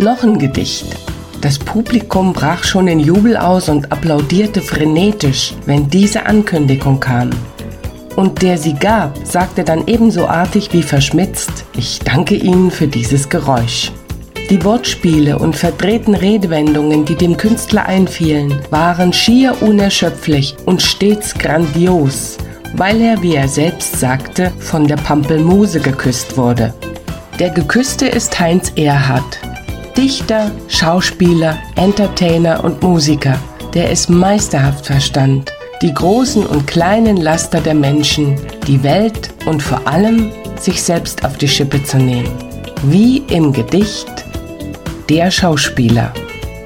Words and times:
Noch 0.00 0.22
ein 0.22 0.38
Gedicht. 0.38 0.86
Das 1.40 1.58
Publikum 1.58 2.32
brach 2.32 2.62
schon 2.62 2.86
in 2.86 3.00
Jubel 3.00 3.36
aus 3.36 3.68
und 3.68 3.90
applaudierte 3.90 4.62
frenetisch, 4.62 5.54
wenn 5.66 5.90
diese 5.90 6.24
Ankündigung 6.24 7.00
kam. 7.00 7.30
Und 8.14 8.40
der 8.42 8.58
sie 8.58 8.74
gab, 8.74 9.18
sagte 9.26 9.64
dann 9.64 9.88
ebenso 9.88 10.28
artig 10.28 10.68
wie 10.72 10.84
verschmitzt, 10.84 11.64
ich 11.76 11.98
danke 11.98 12.36
Ihnen 12.36 12.70
für 12.70 12.86
dieses 12.86 13.28
Geräusch. 13.28 13.90
Die 14.50 14.62
Wortspiele 14.62 15.36
und 15.36 15.56
verdrehten 15.56 16.14
Redewendungen, 16.14 17.04
die 17.04 17.16
dem 17.16 17.36
Künstler 17.36 17.86
einfielen, 17.86 18.54
waren 18.70 19.12
schier 19.12 19.60
unerschöpflich 19.62 20.54
und 20.64 20.80
stets 20.80 21.34
grandios, 21.34 22.38
weil 22.76 23.00
er, 23.00 23.20
wie 23.20 23.34
er 23.34 23.48
selbst 23.48 23.98
sagte, 23.98 24.52
von 24.60 24.86
der 24.86 24.96
Pampelmuse 24.96 25.80
geküsst 25.80 26.36
wurde. 26.36 26.72
Der 27.40 27.50
Geküsste 27.50 28.06
ist 28.06 28.38
Heinz 28.40 28.72
Erhardt, 28.76 29.38
Dichter, 29.98 30.52
Schauspieler, 30.68 31.58
Entertainer 31.74 32.62
und 32.62 32.80
Musiker, 32.84 33.36
der 33.74 33.90
es 33.90 34.08
meisterhaft 34.08 34.86
verstand, 34.86 35.50
die 35.82 35.92
großen 35.92 36.46
und 36.46 36.68
kleinen 36.68 37.16
Laster 37.16 37.60
der 37.60 37.74
Menschen, 37.74 38.36
die 38.68 38.80
Welt 38.84 39.30
und 39.44 39.60
vor 39.60 39.88
allem 39.88 40.30
sich 40.56 40.80
selbst 40.80 41.24
auf 41.24 41.36
die 41.36 41.48
Schippe 41.48 41.82
zu 41.82 41.96
nehmen. 41.96 42.30
Wie 42.84 43.24
im 43.28 43.52
Gedicht 43.52 44.06
Der 45.08 45.32
Schauspieler. 45.32 46.12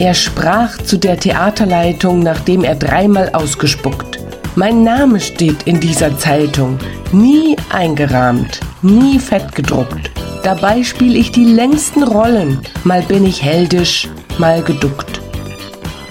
Er 0.00 0.14
sprach 0.14 0.76
zu 0.78 0.96
der 0.96 1.16
Theaterleitung, 1.16 2.24
nachdem 2.24 2.64
er 2.64 2.74
dreimal 2.74 3.30
ausgespuckt. 3.32 4.18
Mein 4.56 4.82
Name 4.82 5.20
steht 5.20 5.68
in 5.68 5.78
dieser 5.78 6.18
Zeitung, 6.18 6.80
nie 7.12 7.56
eingerahmt, 7.72 8.58
nie 8.82 9.20
fett 9.20 9.54
gedruckt. 9.54 10.10
Dabei 10.42 10.82
spiele 10.82 11.18
ich 11.18 11.32
die 11.32 11.44
längsten 11.44 12.02
Rollen, 12.02 12.60
mal 12.84 13.02
bin 13.02 13.26
ich 13.26 13.42
heldisch, 13.42 14.08
mal 14.38 14.62
geduckt. 14.62 15.20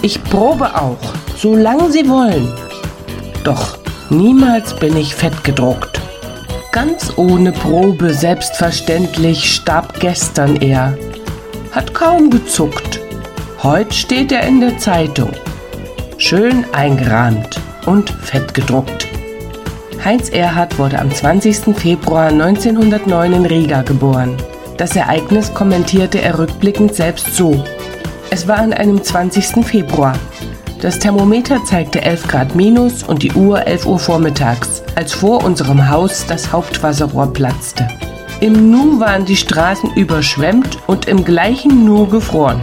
Ich 0.01 0.23
probe 0.23 0.79
auch, 0.79 1.13
solange 1.35 1.91
Sie 1.91 2.07
wollen, 2.07 2.53
doch 3.43 3.79
niemals 4.09 4.75
bin 4.75 4.95
ich 4.95 5.15
fett 5.15 5.43
gedruckt. 5.43 5.99
Ganz 6.71 7.13
ohne 7.17 7.51
Probe, 7.51 8.13
selbstverständlich, 8.13 9.55
starb 9.55 9.99
gestern 9.99 10.57
er. 10.57 10.95
Hat 11.71 11.93
kaum 11.95 12.29
gezuckt. 12.29 12.99
Heut 13.63 13.93
steht 13.93 14.31
er 14.31 14.43
in 14.43 14.61
der 14.61 14.77
Zeitung. 14.77 15.31
Schön 16.17 16.65
eingerahmt 16.71 17.59
und 17.87 18.09
fett 18.09 18.53
gedruckt. 18.53 18.98
Heinz 20.03 20.29
Erhardt 20.29 20.79
wurde 20.79 20.97
am 20.97 21.11
20. 21.11 21.77
Februar 21.77 22.27
1909 22.27 23.33
in 23.33 23.45
Riga 23.45 23.81
geboren. 23.81 24.37
Das 24.77 24.95
Ereignis 24.95 25.53
kommentierte 25.53 26.21
er 26.21 26.39
rückblickend 26.39 26.95
selbst 26.95 27.35
so. 27.35 27.65
Es 28.29 28.47
war 28.47 28.59
an 28.59 28.71
einem 28.71 29.03
20. 29.03 29.65
Februar. 29.65 30.13
Das 30.81 30.99
Thermometer 30.99 31.65
zeigte 31.65 32.01
11 32.01 32.27
Grad 32.29 32.55
minus 32.55 33.03
und 33.03 33.23
die 33.23 33.33
Uhr 33.33 33.67
11 33.67 33.85
Uhr 33.85 33.99
vormittags, 33.99 34.81
als 34.95 35.11
vor 35.11 35.43
unserem 35.43 35.89
Haus 35.89 36.25
das 36.25 36.53
Hauptwasserrohr 36.53 37.33
platzte. 37.33 37.85
Im 38.39 38.71
Nu 38.71 39.01
waren 39.01 39.25
die 39.25 39.35
Straßen 39.35 39.95
überschwemmt 39.95 40.77
und 40.87 41.09
im 41.09 41.25
gleichen 41.25 41.83
Nu 41.83 42.07
gefroren. 42.07 42.61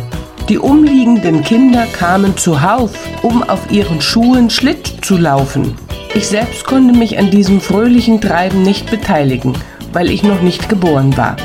Die 0.48 0.58
umliegenden 0.58 1.44
Kinder 1.44 1.84
kamen 1.92 2.34
zuhauf, 2.38 2.92
um 3.22 3.42
auf 3.42 3.70
ihren 3.70 4.00
Schuhen 4.00 4.48
Schlitt 4.48 5.04
zu 5.04 5.18
laufen. 5.18 5.74
Ich 6.14 6.28
selbst 6.28 6.64
konnte 6.64 6.96
mich 6.96 7.18
an 7.18 7.30
diesem 7.30 7.60
fröhlichen 7.60 8.20
Treiben 8.20 8.62
nicht 8.62 8.90
beteiligen, 8.90 9.52
weil 9.92 10.10
ich 10.10 10.22
noch 10.22 10.42
nicht 10.42 10.68
geboren 10.68 11.16
war. 11.16 11.36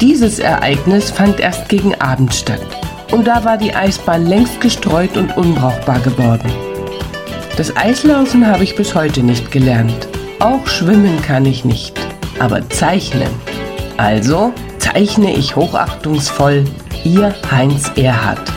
Dieses 0.00 0.38
Ereignis 0.38 1.10
fand 1.10 1.40
erst 1.40 1.68
gegen 1.68 1.94
Abend 1.96 2.34
statt 2.34 2.60
und 3.12 3.26
da 3.26 3.44
war 3.44 3.58
die 3.58 3.74
Eisbahn 3.74 4.26
längst 4.26 4.60
gestreut 4.60 5.16
und 5.16 5.36
unbrauchbar 5.36 6.00
geworden. 6.00 6.50
Das 7.56 7.76
Eislaufen 7.76 8.46
habe 8.46 8.64
ich 8.64 8.74
bis 8.74 8.94
heute 8.94 9.22
nicht 9.22 9.50
gelernt. 9.52 10.08
Auch 10.40 10.66
schwimmen 10.66 11.20
kann 11.22 11.44
ich 11.44 11.64
nicht, 11.64 11.94
aber 12.38 12.68
zeichnen. 12.70 13.28
Also 13.98 14.52
zeichne 14.78 15.36
ich 15.36 15.54
hochachtungsvoll 15.54 16.64
Ihr 17.04 17.34
Heinz 17.50 17.92
Erhardt. 17.96 18.50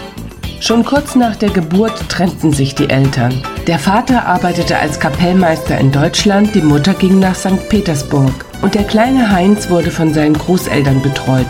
Schon 0.59 0.85
kurz 0.85 1.15
nach 1.15 1.35
der 1.35 1.49
Geburt 1.49 2.09
trennten 2.09 2.53
sich 2.53 2.75
die 2.75 2.89
Eltern. 2.89 3.33
Der 3.67 3.77
Vater 3.77 4.25
arbeitete 4.25 4.77
als 4.77 4.99
Kapellmeister 4.99 5.77
in 5.77 5.91
Deutschland, 5.91 6.55
die 6.55 6.61
Mutter 6.61 6.93
ging 6.93 7.19
nach 7.19 7.35
St. 7.35 7.69
Petersburg 7.69 8.33
und 8.61 8.73
der 8.73 8.83
kleine 8.83 9.31
Heinz 9.31 9.69
wurde 9.69 9.91
von 9.91 10.13
seinen 10.13 10.37
Großeltern 10.37 11.01
betreut. 11.01 11.45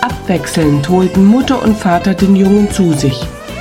Abwechselnd 0.00 0.88
holten 0.88 1.24
Mutter 1.24 1.62
und 1.62 1.76
Vater 1.76 2.14
den 2.14 2.36
Jungen 2.36 2.70
zu 2.70 2.92
sich. 2.92 3.20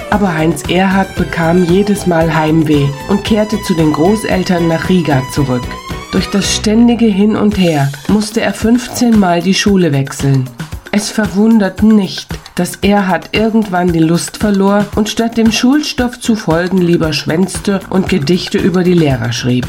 Aber 0.10 0.34
Heinz 0.34 0.64
Erhard 0.70 1.16
bekam 1.16 1.66
jedes 1.66 2.06
Mal 2.06 2.34
Heimweh 2.34 2.88
und 3.10 3.24
kehrte 3.24 3.62
zu 3.64 3.74
den 3.74 3.94
Großeltern 3.94 4.68
nach 4.68 4.90
Riga 4.90 5.22
zurück. 5.34 5.64
Durch 6.12 6.30
das 6.30 6.54
ständige 6.54 7.06
Hin 7.06 7.36
und 7.36 7.58
Her 7.58 7.90
musste 8.10 8.42
er 8.42 8.54
15 8.54 9.18
Mal 9.18 9.42
die 9.42 9.54
Schule 9.54 9.94
wechseln. 9.94 10.50
Es 10.92 11.10
verwundert 11.10 11.84
nicht, 11.84 12.28
dass 12.56 12.78
Erhard 12.78 13.30
irgendwann 13.34 13.92
die 13.92 14.00
Lust 14.00 14.38
verlor 14.38 14.86
und 14.96 15.10
statt 15.10 15.38
dem 15.38 15.52
Schulstoff 15.52 16.20
zu 16.20 16.36
folgen 16.36 16.80
lieber 16.80 17.14
schwänzte 17.14 17.80
und 17.90 18.10
Gedichte 18.10 18.58
über 18.58 18.84
die 18.84 18.94
Lehrer 18.94 19.32
schrieb. 19.32 19.68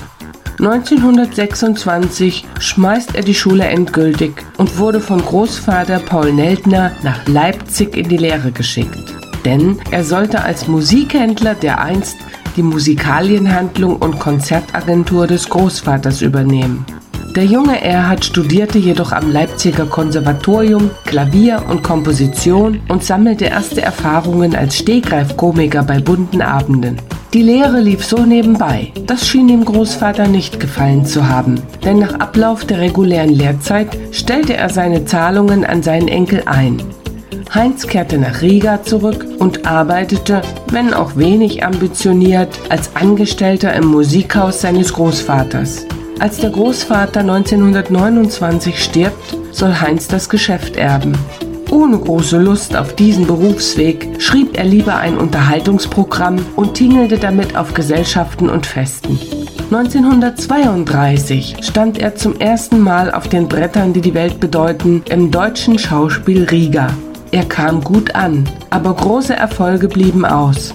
1926 0.59 2.45
schmeißt 2.61 3.15
er 3.15 3.23
die 3.23 3.35
Schule 3.35 3.65
endgültig 3.65 4.45
und 4.59 4.79
wurde 4.79 5.01
von 5.01 5.21
Großvater 5.21 5.99
Paul 5.99 6.33
Neldner 6.33 6.93
nach 7.03 7.27
Leipzig 7.27 7.97
in 7.97 8.09
die 8.09 8.19
Lehre 8.19 8.53
geschickt. 8.53 9.13
Denn 9.45 9.81
er 9.91 10.05
sollte 10.05 10.45
als 10.45 10.69
Musikhändler 10.69 11.55
der 11.55 11.81
einst 11.81 12.17
die 12.57 12.63
Musikalienhandlung 12.63 13.97
und 13.97 14.21
Konzertagentur 14.21 15.27
des 15.27 15.49
Großvaters 15.49 16.23
übernehmen. 16.23 16.85
Der 17.35 17.47
junge 17.47 17.83
Erhard 17.83 18.27
studierte 18.27 18.79
jedoch 18.79 19.11
am 19.11 19.33
Leipziger 19.33 19.87
Konservatorium 19.87 20.91
Klavier 21.07 21.63
und 21.71 21.83
Komposition 21.83 22.83
und 22.89 23.03
sammelte 23.03 23.47
erste 23.47 23.81
Erfahrungen 23.81 24.55
als 24.55 24.77
Stehgreifkomiker 24.77 25.83
bei 25.83 25.99
bunten 25.99 26.43
Abenden. 26.43 26.99
Die 27.33 27.41
Lehre 27.41 27.81
lief 27.81 28.05
so 28.05 28.27
nebenbei. 28.27 28.93
Das 29.07 29.27
schien 29.27 29.49
dem 29.49 29.65
Großvater 29.65 30.29
nicht 30.29 30.61
gefallen 30.61 31.07
zu 31.07 31.27
haben, 31.27 31.55
denn 31.83 32.01
nach 32.01 32.21
Ablauf 32.21 32.67
der 32.67 32.81
regulären 32.81 33.33
Lehrzeit 33.33 33.89
stellte 34.11 34.55
er 34.55 34.69
seine 34.69 35.07
Zahlungen 35.07 35.65
an 35.65 35.83
seinen 35.83 36.09
Enkel 36.09 36.43
ein. 36.45 36.83
Heinz 37.55 37.87
kehrte 37.87 38.19
nach 38.19 38.43
Riga 38.43 38.83
zurück 38.83 39.27
und 39.39 39.67
arbeitete, 39.67 40.43
wenn 40.71 40.93
auch 40.93 41.17
wenig 41.17 41.65
ambitioniert, 41.65 42.51
als 42.69 42.95
Angestellter 42.95 43.73
im 43.73 43.87
Musikhaus 43.87 44.61
seines 44.61 44.93
Großvaters. 44.93 45.87
Als 46.23 46.39
der 46.39 46.51
Großvater 46.51 47.19
1929 47.19 48.81
stirbt, 48.81 49.37
soll 49.51 49.81
Heinz 49.81 50.07
das 50.07 50.29
Geschäft 50.29 50.77
erben. 50.77 51.19
Ohne 51.69 51.99
große 51.99 52.39
Lust 52.39 52.77
auf 52.77 52.95
diesen 52.95 53.27
Berufsweg 53.27 54.09
schrieb 54.21 54.57
er 54.57 54.63
lieber 54.63 54.99
ein 54.99 55.19
Unterhaltungsprogramm 55.19 56.37
und 56.55 56.75
tingelte 56.75 57.19
damit 57.19 57.57
auf 57.57 57.75
Gesellschaften 57.75 58.49
und 58.49 58.67
Festen. 58.67 59.19
1932 59.73 61.57
stand 61.61 61.99
er 61.99 62.15
zum 62.15 62.39
ersten 62.39 62.79
Mal 62.79 63.11
auf 63.11 63.27
den 63.27 63.49
Brettern, 63.49 63.93
die 63.93 64.01
die 64.01 64.15
Welt 64.15 64.39
bedeuten, 64.39 65.03
im 65.11 65.33
deutschen 65.33 65.77
Schauspiel 65.77 66.45
Riga. 66.45 66.87
Er 67.33 67.47
kam 67.47 67.83
gut 67.83 68.15
an, 68.15 68.49
aber 68.71 68.95
große 68.95 69.35
Erfolge 69.35 69.89
blieben 69.89 70.25
aus. 70.25 70.73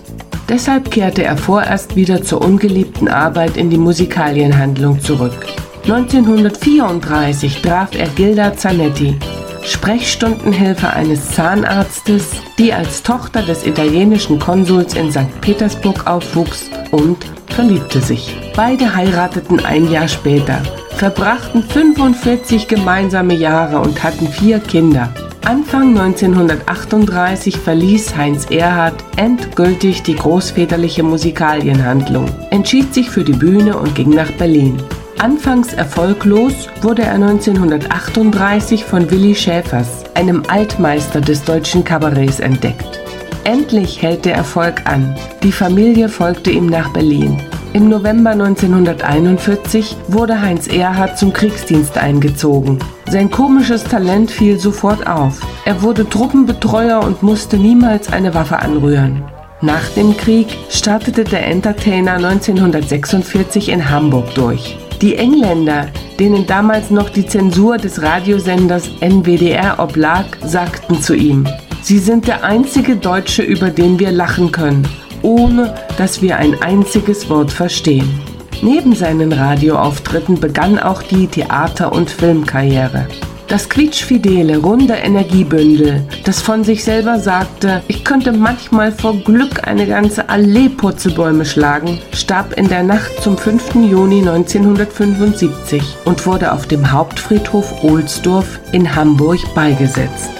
Deshalb 0.49 0.91
kehrte 0.91 1.23
er 1.23 1.35
vorerst 1.35 1.95
wieder 1.95 2.23
zur 2.23 2.41
ungeliebten 2.41 3.09
Arbeit 3.09 3.57
in 3.57 3.69
die 3.69 3.77
Musikalienhandlung 3.77 5.01
zurück. 5.01 5.45
1934 5.83 7.61
traf 7.61 7.89
er 7.97 8.07
Gilda 8.09 8.55
Zanetti, 8.55 9.17
Sprechstundenhilfe 9.63 10.89
eines 10.89 11.31
Zahnarztes, 11.31 12.31
die 12.57 12.73
als 12.73 13.03
Tochter 13.03 13.41
des 13.41 13.65
italienischen 13.65 14.39
Konsuls 14.39 14.93
in 14.93 15.11
St. 15.11 15.41
Petersburg 15.41 16.07
aufwuchs 16.07 16.69
und 16.91 17.17
verliebte 17.47 17.99
sich. 17.99 18.35
Beide 18.55 18.95
heirateten 18.95 19.63
ein 19.65 19.91
Jahr 19.91 20.07
später, 20.07 20.61
verbrachten 20.95 21.63
45 21.63 22.67
gemeinsame 22.67 23.33
Jahre 23.33 23.79
und 23.79 24.01
hatten 24.03 24.27
vier 24.27 24.59
Kinder. 24.59 25.13
Anfang 25.47 25.97
1938 25.97 27.55
verließ 27.55 28.17
Heinz 28.17 28.51
Erhardt 28.51 29.01
endgültig 29.15 30.03
die 30.03 30.17
großväterliche 30.17 31.03
Musikalienhandlung, 31.03 32.25
entschied 32.49 32.93
sich 32.93 33.09
für 33.09 33.23
die 33.23 33.31
Bühne 33.31 33.77
und 33.77 33.95
ging 33.95 34.09
nach 34.09 34.29
Berlin. 34.33 34.75
Anfangs 35.19 35.71
erfolglos 35.71 36.67
wurde 36.81 37.03
er 37.03 37.13
1938 37.13 38.83
von 38.83 39.09
Willi 39.09 39.35
Schäfers, 39.35 40.03
einem 40.15 40.43
Altmeister 40.49 41.21
des 41.21 41.45
deutschen 41.45 41.85
Kabarets, 41.85 42.41
entdeckt. 42.41 42.99
Endlich 43.45 44.01
hält 44.01 44.25
der 44.25 44.35
Erfolg 44.35 44.85
an. 44.85 45.15
Die 45.43 45.53
Familie 45.53 46.09
folgte 46.09 46.51
ihm 46.51 46.65
nach 46.65 46.91
Berlin. 46.91 47.41
Im 47.77 47.89
November 47.89 48.31
1941 48.31 49.97
wurde 50.07 50.41
Heinz 50.41 50.65
Erhardt 50.65 51.19
zum 51.19 51.31
Kriegsdienst 51.31 51.95
eingezogen. 51.95 52.79
Sein 53.07 53.29
komisches 53.29 53.83
Talent 53.83 54.31
fiel 54.31 54.57
sofort 54.57 55.05
auf. 55.05 55.41
Er 55.63 55.83
wurde 55.83 56.09
Truppenbetreuer 56.09 56.99
und 56.99 57.21
musste 57.21 57.55
niemals 57.55 58.11
eine 58.11 58.33
Waffe 58.33 58.57
anrühren. 58.57 59.21
Nach 59.61 59.87
dem 59.89 60.17
Krieg 60.17 60.47
startete 60.71 61.23
der 61.23 61.45
Entertainer 61.45 62.13
1946 62.13 63.69
in 63.69 63.87
Hamburg 63.87 64.33
durch. 64.33 64.75
Die 64.99 65.15
Engländer, 65.15 65.85
denen 66.19 66.47
damals 66.47 66.89
noch 66.89 67.11
die 67.11 67.27
Zensur 67.27 67.77
des 67.77 68.01
Radiosenders 68.01 68.89
NWDR 69.01 69.75
oblag, 69.77 70.25
sagten 70.43 70.99
zu 70.99 71.13
ihm, 71.13 71.47
Sie 71.83 71.99
sind 71.99 72.27
der 72.27 72.43
einzige 72.43 72.95
Deutsche, 72.95 73.43
über 73.43 73.69
den 73.69 73.99
wir 73.99 74.11
lachen 74.11 74.51
können, 74.51 74.83
ohne 75.21 75.75
dass 75.97 76.21
wir 76.21 76.37
ein 76.37 76.61
einziges 76.61 77.29
Wort 77.29 77.51
verstehen. 77.51 78.19
Neben 78.61 78.95
seinen 78.95 79.31
Radioauftritten 79.31 80.39
begann 80.39 80.79
auch 80.79 81.03
die 81.03 81.27
Theater- 81.27 81.91
und 81.91 82.09
Filmkarriere. 82.09 83.07
Das 83.47 83.69
quietschfidele, 83.69 84.57
runde 84.57 84.95
Energiebündel, 84.95 86.05
das 86.25 86.41
von 86.41 86.65
sich 86.65 86.83
selber 86.83 87.17
sagte, 87.17 87.81
ich 87.87 88.03
könnte 88.03 88.33
manchmal 88.33 88.91
vor 88.91 89.15
Glück 89.15 89.65
eine 89.65 89.87
ganze 89.87 90.27
Allee 90.27 90.67
Purzelbäume 90.67 91.45
schlagen, 91.45 91.97
starb 92.11 92.57
in 92.57 92.67
der 92.67 92.83
Nacht 92.83 93.21
zum 93.21 93.37
5. 93.37 93.75
Juni 93.75 94.19
1975 94.19 95.81
und 96.03 96.25
wurde 96.25 96.51
auf 96.51 96.67
dem 96.67 96.91
Hauptfriedhof 96.91 97.85
Ohlsdorf 97.85 98.59
in 98.73 98.93
Hamburg 98.93 99.39
beigesetzt. 99.55 100.36